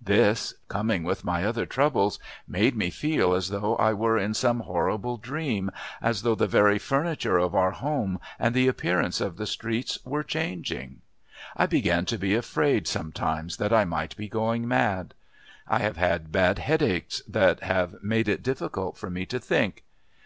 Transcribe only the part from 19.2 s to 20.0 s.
to think.